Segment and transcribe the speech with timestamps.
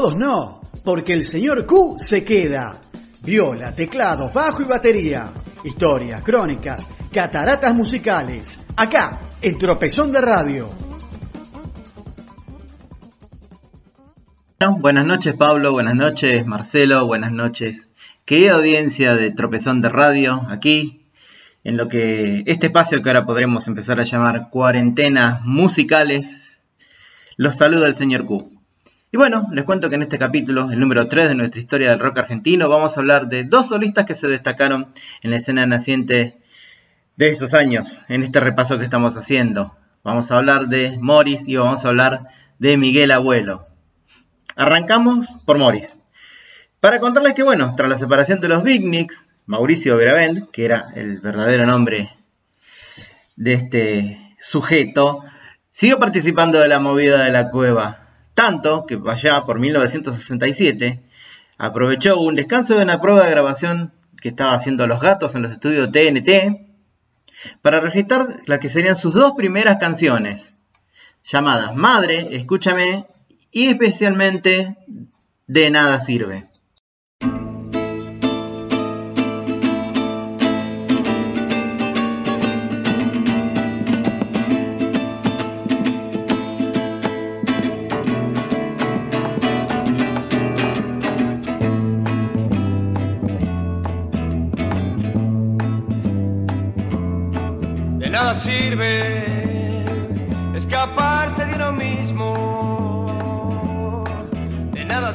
[0.00, 2.80] Todos no, porque el señor Q se queda.
[3.22, 5.30] Viola, teclado, bajo y batería.
[5.62, 8.60] Historias, crónicas, cataratas musicales.
[8.76, 10.70] Acá, en Tropezón de Radio.
[14.78, 17.90] buenas noches Pablo, buenas noches Marcelo, buenas noches
[18.24, 21.10] querida audiencia de Tropezón de Radio, aquí
[21.62, 26.62] en lo que este espacio que ahora podremos empezar a llamar cuarentenas musicales,
[27.36, 28.59] los saluda el señor Q.
[29.12, 31.98] Y bueno, les cuento que en este capítulo, el número 3 de nuestra historia del
[31.98, 34.86] rock argentino, vamos a hablar de dos solistas que se destacaron
[35.22, 36.38] en la escena naciente
[37.16, 39.76] de esos años, en este repaso que estamos haciendo.
[40.04, 42.28] Vamos a hablar de Morris y vamos a hablar
[42.60, 43.66] de Miguel Abuelo.
[44.54, 45.98] Arrancamos por Morris.
[46.78, 49.08] Para contarles que, bueno, tras la separación de los Big
[49.44, 52.10] Mauricio Gravend, que era el verdadero nombre
[53.34, 55.24] de este sujeto,
[55.68, 57.99] siguió participando de la movida de la cueva,
[58.40, 61.02] tanto que allá por 1967
[61.58, 65.52] aprovechó un descanso de una prueba de grabación que estaba haciendo Los Gatos en los
[65.52, 66.58] estudios TNT
[67.60, 70.54] para registrar las que serían sus dos primeras canciones,
[71.22, 73.04] llamadas Madre, Escúchame
[73.50, 74.78] y especialmente
[75.46, 76.49] de nada sirve.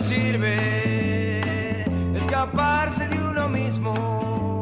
[0.06, 1.84] Sirve
[2.16, 4.62] escaparse de uno mismo.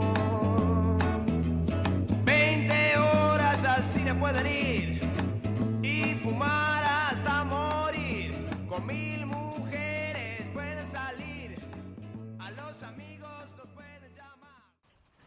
[2.23, 4.99] 20 horas al cine pueden ir
[5.81, 8.31] y fumar hasta morir.
[8.70, 11.58] Con mil mujeres pueden salir,
[12.39, 14.61] a los amigos los pueden llamar.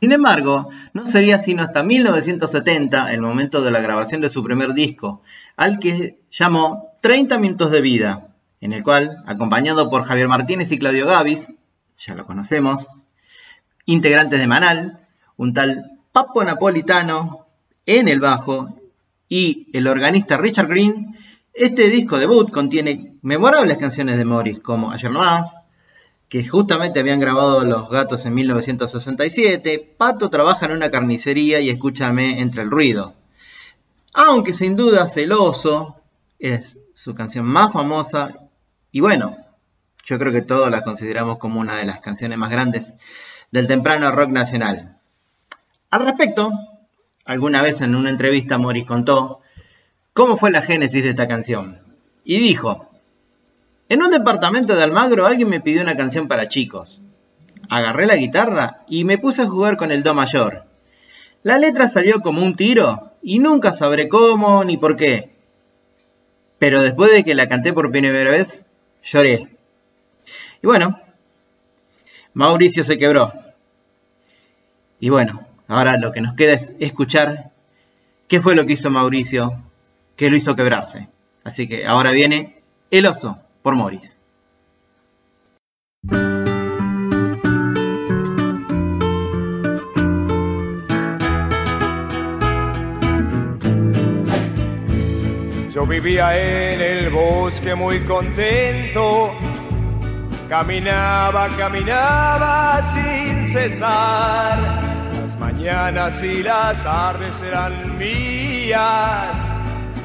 [0.01, 4.73] Sin embargo, no sería sino hasta 1970, el momento de la grabación de su primer
[4.73, 5.21] disco,
[5.59, 8.26] al que llamó 30 minutos de vida,
[8.61, 11.49] en el cual, acompañado por Javier Martínez y Claudio Gavis,
[11.99, 12.89] ya lo conocemos,
[13.85, 15.07] integrantes de Manal,
[15.37, 17.47] un tal Papo Napolitano
[17.85, 18.81] en el bajo
[19.29, 21.17] y el organista Richard Green,
[21.53, 25.55] este disco debut contiene memorables canciones de Morris como Ayer no más,
[26.29, 32.41] que justamente habían grabado Los Gatos en 1967, Pato trabaja en una carnicería y escúchame
[32.41, 33.15] entre el ruido.
[34.13, 35.97] Aunque sin duda Celoso
[36.39, 38.46] es su canción más famosa
[38.97, 39.37] y bueno,
[40.07, 42.95] yo creo que todos la consideramos como una de las canciones más grandes
[43.51, 44.97] del temprano rock nacional.
[45.91, 46.51] Al respecto,
[47.27, 49.43] alguna vez en una entrevista Morris contó
[50.15, 51.83] cómo fue la génesis de esta canción.
[52.25, 52.89] Y dijo,
[53.91, 57.03] en un departamento de Almagro alguien me pidió una canción para chicos.
[57.69, 60.65] Agarré la guitarra y me puse a jugar con el Do mayor.
[61.43, 65.37] La letra salió como un tiro y nunca sabré cómo ni por qué.
[66.59, 68.63] Pero después de que la canté por primera vez,
[69.07, 69.49] lloré.
[70.63, 71.01] Y bueno,
[72.35, 73.33] Mauricio se quebró.
[75.01, 77.53] Y bueno, ahora lo que nos queda es escuchar
[78.29, 79.63] qué fue lo que hizo Mauricio
[80.17, 81.09] que lo hizo quebrarse.
[81.45, 84.19] Así que ahora viene El oso por Morris.
[96.01, 99.35] Vivía en el bosque muy contento,
[100.47, 104.59] caminaba, caminaba sin cesar.
[105.15, 109.39] Las mañanas y las tardes eran mías,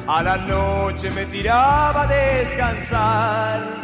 [0.06, 3.82] a la noche me tiraba a descansar.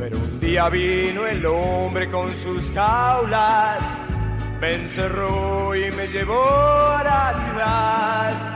[0.00, 3.78] Pero un día vino el hombre con sus jaulas,
[4.60, 6.42] me encerró y me llevó
[6.90, 8.55] a la ciudad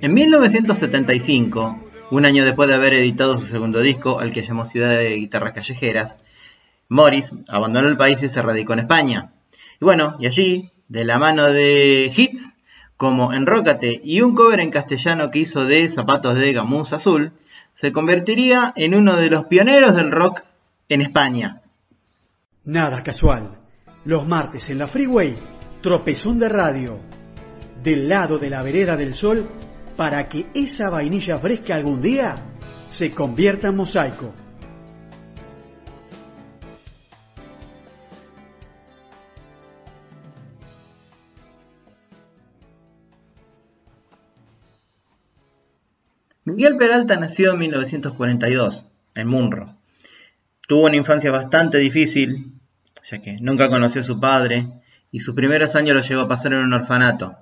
[0.00, 1.78] En 1975,
[2.10, 5.52] un año después de haber editado su segundo disco, al que llamó Ciudad de Guitarras
[5.52, 6.18] Callejeras,
[6.88, 9.32] Morris abandonó el país y se radicó en España.
[9.80, 12.54] Y bueno, y allí, de la mano de Hits,
[12.96, 17.32] como Enrócate y un cover en castellano que hizo de Zapatos de Gamuza Azul,
[17.72, 20.44] se convertiría en uno de los pioneros del rock
[20.88, 21.62] en España.
[22.64, 23.58] Nada casual.
[24.04, 25.34] Los martes en la Freeway,
[25.80, 27.00] tropezón de radio.
[27.82, 29.48] Del lado de la vereda del sol,
[29.96, 32.34] para que esa vainilla fresca algún día
[32.88, 34.34] se convierta en mosaico.
[46.44, 48.84] Miguel Peralta nació en 1942,
[49.14, 49.79] en Munro.
[50.70, 52.52] Tuvo una infancia bastante difícil,
[53.10, 54.68] ya que nunca conoció a su padre
[55.10, 57.36] y sus primeros años los llevó a pasar en un orfanato.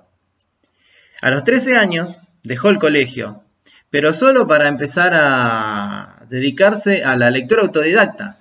[1.21, 3.43] A los 13 años dejó el colegio,
[3.91, 8.39] pero solo para empezar a dedicarse a la lectura autodidacta,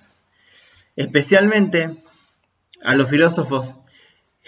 [0.97, 2.03] especialmente
[2.83, 3.83] a los filósofos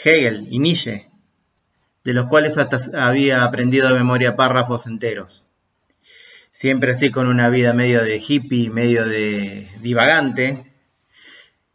[0.02, 1.10] Hegel y Nietzsche,
[2.02, 5.44] de los cuales hasta había aprendido de memoria párrafos enteros
[6.52, 10.66] siempre así con una vida medio de hippie, medio de divagante.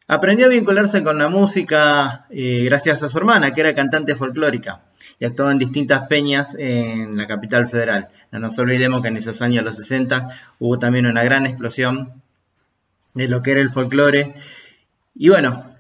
[0.08, 4.84] Aprendió a vincularse con la música eh, gracias a su hermana, que era cantante folclórica
[5.20, 8.10] y actuaba en distintas peñas en la capital federal.
[8.32, 10.30] No nos olvidemos que en esos años, los 60,
[10.60, 12.22] hubo también una gran explosión
[13.14, 14.36] de lo que era el folclore.
[15.16, 15.76] Y bueno,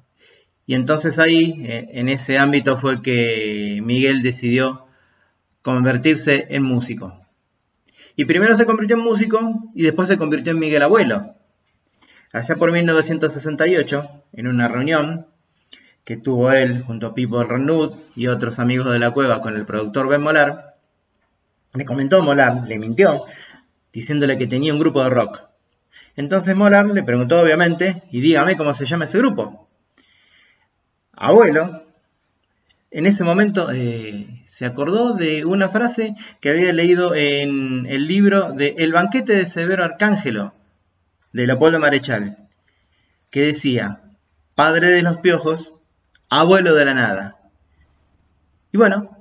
[0.65, 4.88] y entonces ahí, eh, en ese ámbito, fue que Miguel decidió
[5.62, 7.25] convertirse en músico.
[8.16, 11.36] Y primero se convirtió en músico y después se convirtió en Miguel Abuelo.
[12.32, 15.28] Allá por 1968, en una reunión
[16.04, 19.66] que tuvo él junto a Pipo Renud y otros amigos de la cueva con el
[19.66, 20.76] productor Ben Molar,
[21.74, 23.26] le comentó Molar, le mintió,
[23.92, 25.42] diciéndole que tenía un grupo de rock.
[26.16, 29.68] Entonces Molar le preguntó obviamente, y dígame cómo se llama ese grupo.
[31.14, 31.85] Abuelo,
[32.95, 38.53] en ese momento eh, se acordó de una frase que había leído en el libro
[38.53, 40.53] de El banquete de Severo Arcángelo,
[41.33, 42.38] de Leopoldo Marechal,
[43.31, 44.01] que decía,
[44.56, 45.74] padre de los piojos,
[46.30, 47.38] abuelo de la nada.
[48.71, 49.18] Y bueno,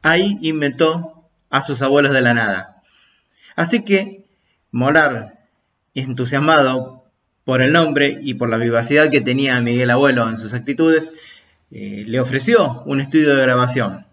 [0.00, 2.82] ahí inventó a sus abuelos de la nada.
[3.56, 4.24] Así que
[4.70, 5.38] Molar,
[5.92, 7.04] entusiasmado
[7.44, 11.12] por el nombre y por la vivacidad que tenía Miguel Abuelo en sus actitudes,
[11.70, 14.06] eh, le ofreció un estudio de grabación.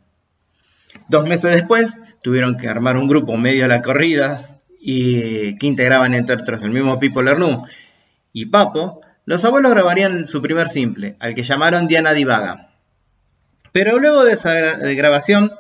[1.08, 6.14] Dos meses después tuvieron que armar un grupo medio a las corridas y que integraban
[6.14, 7.64] entre otros el mismo Pipo Lernu
[8.34, 9.02] y Papo.
[9.26, 12.70] Los abuelos grabarían su primer simple, al que llamaron Diana Divaga.
[13.72, 15.52] Pero luego de esa grabación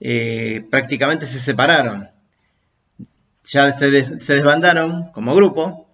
[0.00, 2.10] eh, prácticamente se separaron.
[3.44, 5.88] Ya se, se desbandaron como grupo,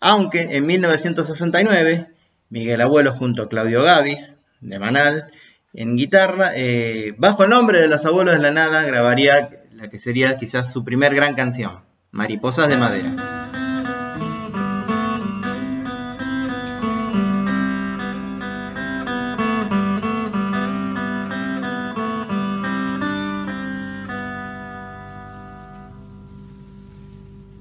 [0.00, 2.08] aunque en 1969
[2.50, 5.30] Miguel Abuelo junto a Claudio Gavis de Manal,
[5.74, 9.98] en guitarra, eh, bajo el nombre de Los Abuelos de la Nada, grabaría la que
[9.98, 11.80] sería quizás su primer gran canción,
[12.10, 13.10] Mariposas de Madera.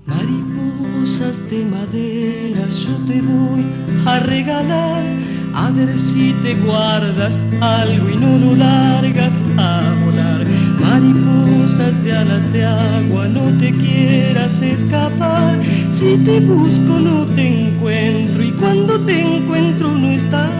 [0.05, 3.65] Mariposas de madera yo te voy
[4.05, 4.90] a regalar
[5.71, 10.45] ver si te guardas algo y no lo largas a volar.
[10.79, 15.59] Mariposas de alas de agua, no te quieras escapar.
[15.91, 20.51] Si te busco no te encuentro y cuando te encuentro no estás.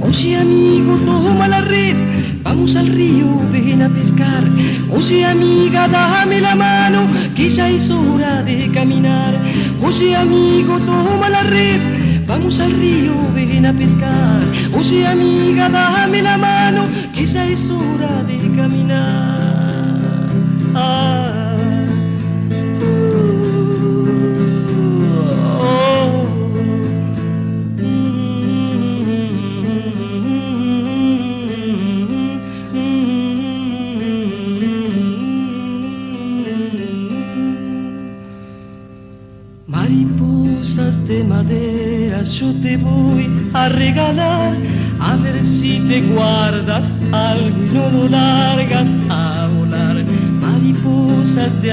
[0.00, 2.11] Oye amigo, toma la red
[2.54, 4.44] Vamos al río, ven a pescar.
[4.90, 9.40] Oye amiga, dame la mano, que ya es hora de caminar.
[9.82, 11.80] Oye amigo, toma la red.
[12.26, 14.46] Vamos al río, ven a pescar.
[14.78, 19.51] Oye amiga, dame la mano, que ya es hora de caminar.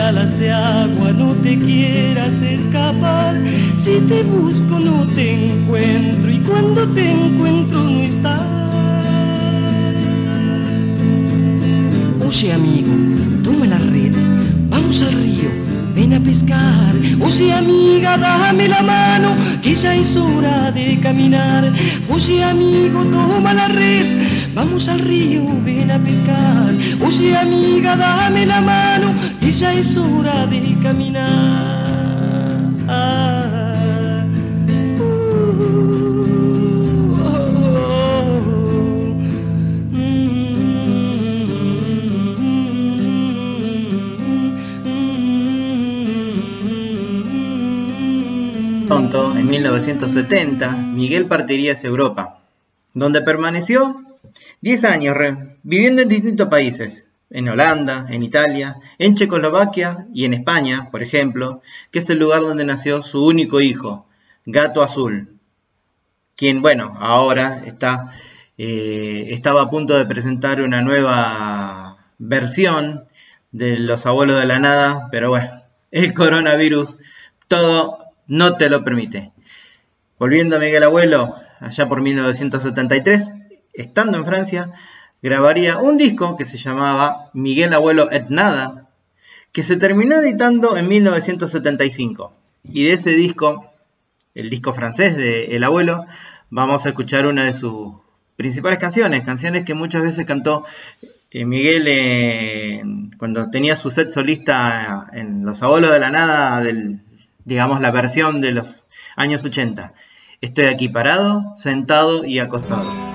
[0.10, 3.36] Alas de agua, no te quieras escapar.
[3.78, 8.42] Si te busco no te encuentro y cuando te encuentro no estás.
[12.28, 12.92] Oye amigo,
[13.44, 14.16] toma la red,
[14.70, 16.96] vamos al río ven a pescar.
[17.20, 21.74] Oye amiga, dame la mano, que ya es hora de caminar.
[22.10, 24.08] Oye amigo, toma la red,
[24.54, 26.74] vamos al río, ven a pescar.
[27.06, 31.80] Oye amiga, dame la mano, que ya es hora de caminar.
[49.38, 52.40] en 1970, Miguel partiría hacia Europa,
[52.94, 54.04] donde permaneció
[54.62, 55.16] 10 años
[55.64, 61.62] viviendo en distintos países, en Holanda, en Italia, en Checoslovaquia y en España, por ejemplo,
[61.92, 64.08] que es el lugar donde nació su único hijo,
[64.46, 65.40] Gato Azul,
[66.36, 68.14] quien, bueno, ahora está,
[68.58, 73.06] eh, estaba a punto de presentar una nueva versión
[73.52, 75.50] de Los Abuelos de la Nada, pero bueno,
[75.92, 76.98] el coronavirus
[77.48, 79.32] todo no te lo permite.
[80.18, 83.32] Volviendo a Miguel Abuelo, allá por 1973,
[83.80, 84.74] estando en Francia,
[85.22, 88.90] grabaría un disco que se llamaba Miguel Abuelo et Nada,
[89.52, 92.34] que se terminó editando en 1975.
[92.64, 93.72] Y de ese disco,
[94.36, 96.06] el disco francés de El Abuelo,
[96.50, 97.94] vamos a escuchar una de sus
[98.36, 100.66] principales canciones, canciones que muchas veces cantó
[101.32, 106.64] eh, Miguel cuando tenía su set solista en Los Abuelos de la Nada
[107.46, 109.94] digamos, la versión de los años 80.
[110.42, 113.09] Estoy aquí parado, sentado y acostado.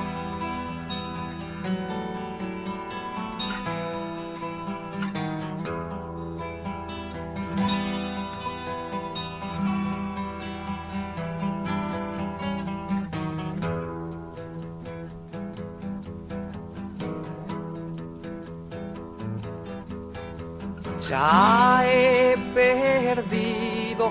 [21.09, 24.11] Ya he perdido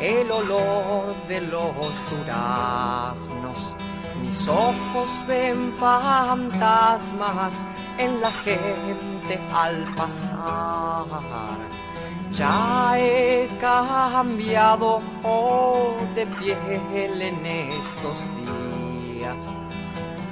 [0.00, 3.76] el olor de los duraznos.
[4.20, 7.64] Mis ojos ven fantasmas
[7.98, 11.06] en la gente al pasar.
[12.32, 15.00] Ya he cambiado
[16.16, 19.63] de piel en estos días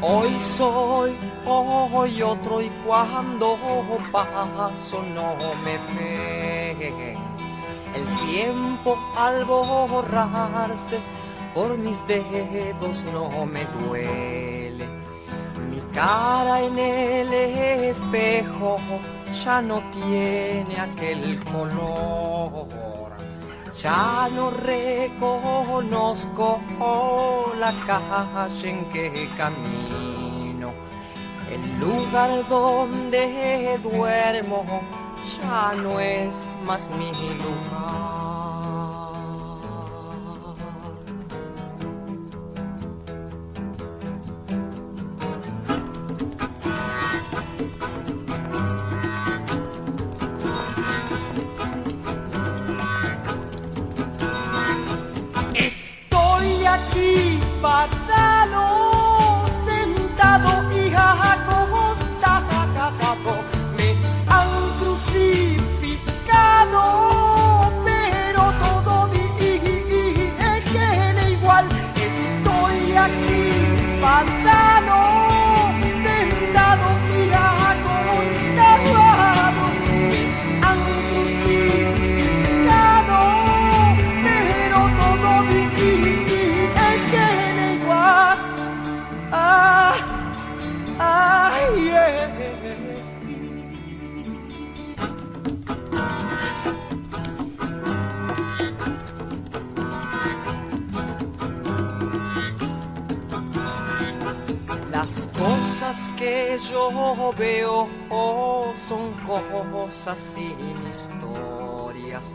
[0.04, 1.16] Hoy soy,
[1.46, 3.56] hoy otro y cuando
[4.10, 7.16] paso no me ve.
[7.94, 10.98] El tiempo al borrarse
[11.54, 14.86] por mis dedos no me duele.
[15.70, 18.78] Mi cara en el espejo
[19.44, 22.91] ya no tiene aquel color
[23.72, 25.40] ya no reconozco
[27.58, 30.72] la calle en que camino,
[31.50, 34.64] el lugar donde duermo
[35.40, 38.21] ya no es más mi lugar.
[106.58, 107.88] Yo veo
[108.88, 112.34] son cosas sin historias,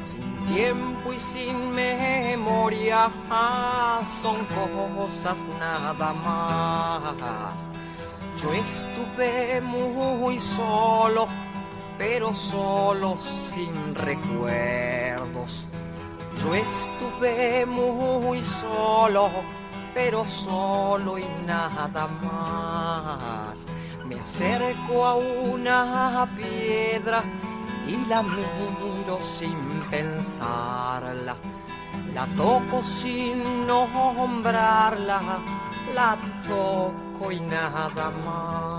[0.00, 3.10] sin tiempo y sin memoria,
[4.22, 7.70] son cosas nada más.
[8.40, 11.26] Yo estuve muy solo,
[11.98, 15.68] pero solo sin recuerdos.
[16.42, 19.30] Yo estuve muy solo
[19.96, 23.66] pero solo y nada más.
[24.04, 27.22] Me acerco a una piedra
[27.88, 29.56] y la miro sin
[29.90, 31.34] pensarla.
[32.12, 35.20] La toco sin nombrarla,
[35.94, 38.75] la toco y nada más.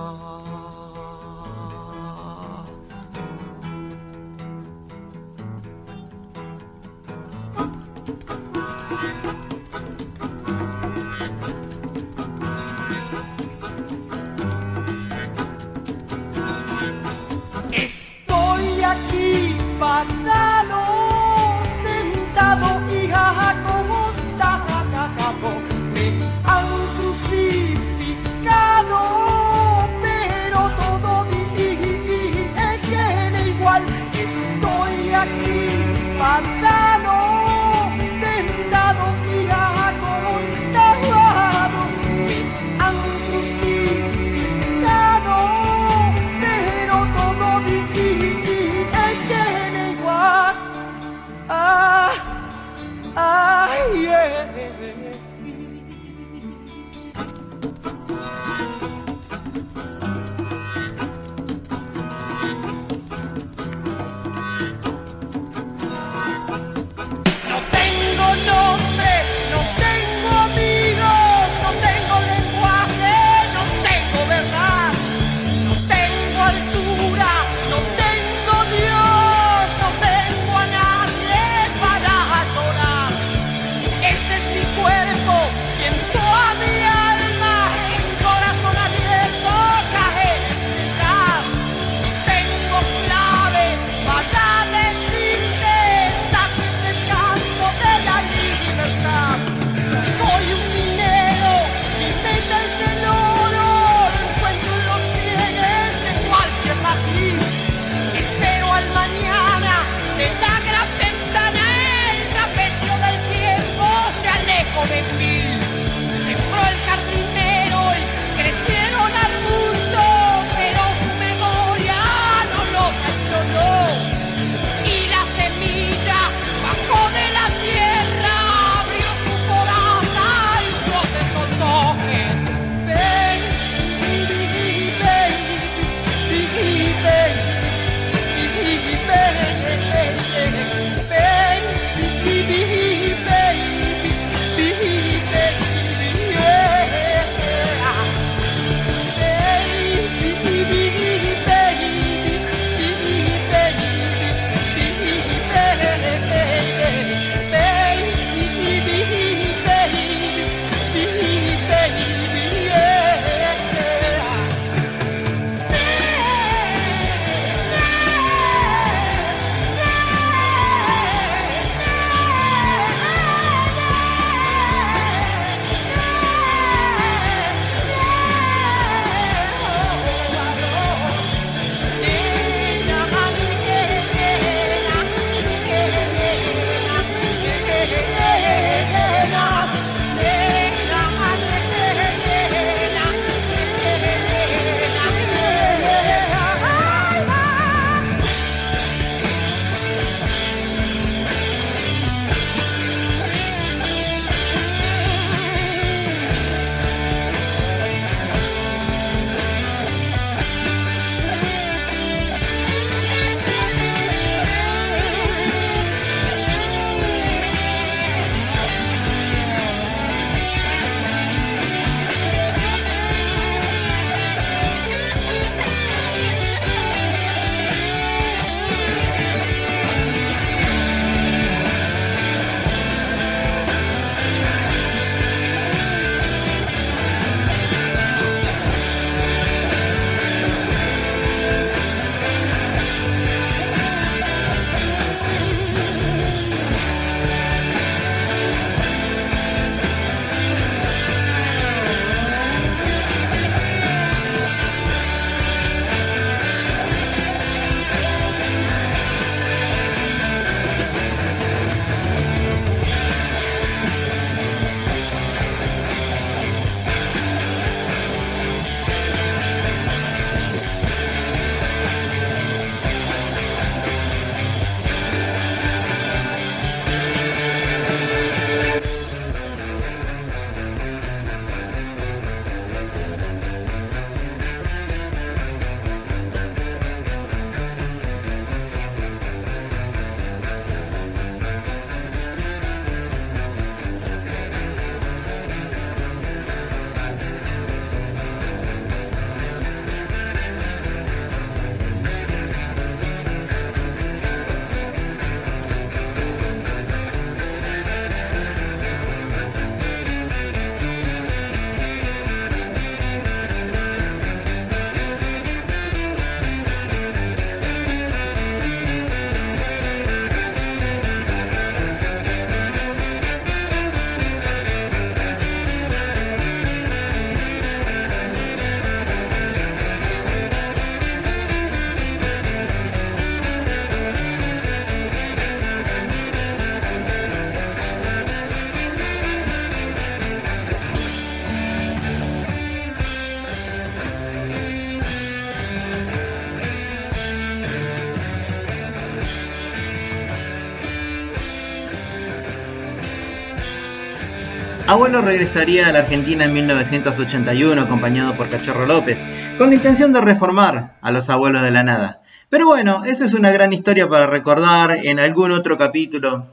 [354.88, 359.20] Abuelo regresaría a la Argentina en 1981 acompañado por Cachorro López,
[359.58, 362.22] con la intención de reformar a los abuelos de la nada.
[362.50, 366.48] Pero bueno, esa es una gran historia para recordar en algún otro capítulo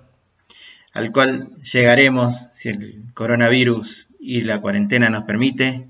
[0.93, 5.89] al cual llegaremos si el coronavirus y la cuarentena nos permite.